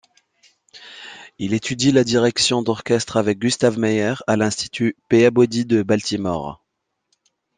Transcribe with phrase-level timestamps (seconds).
[1.37, 6.63] Il étudie la direction d'orchestre avec Gustav Meier àl'Institut Peabody de Baltimore.